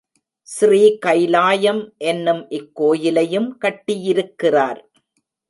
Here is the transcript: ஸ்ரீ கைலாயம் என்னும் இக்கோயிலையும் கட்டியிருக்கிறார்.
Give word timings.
ஸ்ரீ 0.47 0.97
கைலாயம் 1.05 1.81
என்னும் 1.97 2.41
இக்கோயிலையும் 2.49 3.49
கட்டியிருக்கிறார். 3.61 4.81